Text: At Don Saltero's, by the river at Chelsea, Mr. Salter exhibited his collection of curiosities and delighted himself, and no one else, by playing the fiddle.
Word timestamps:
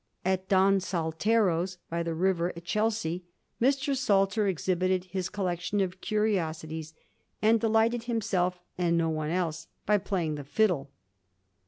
At 0.25 0.49
Don 0.49 0.79
Saltero's, 0.79 1.77
by 1.91 2.01
the 2.01 2.15
river 2.15 2.51
at 2.57 2.63
Chelsea, 2.63 3.23
Mr. 3.61 3.95
Salter 3.95 4.47
exhibited 4.47 5.03
his 5.03 5.29
collection 5.29 5.79
of 5.79 6.01
curiosities 6.01 6.95
and 7.39 7.59
delighted 7.59 8.05
himself, 8.05 8.59
and 8.79 8.97
no 8.97 9.11
one 9.11 9.29
else, 9.29 9.67
by 9.85 9.99
playing 9.99 10.33
the 10.33 10.43
fiddle. 10.43 10.89